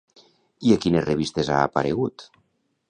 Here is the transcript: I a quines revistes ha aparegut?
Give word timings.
I 0.69 0.73
a 0.75 0.77
quines 0.85 1.05
revistes 1.11 1.53
ha 1.57 1.61
aparegut? 1.67 2.29